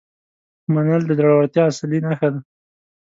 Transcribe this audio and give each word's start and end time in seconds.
منل 0.73 1.01
د 1.07 1.11
زړورتیا 1.19 1.63
اصلي 1.71 1.99
نښه 2.05 2.29
ده. 2.33 2.39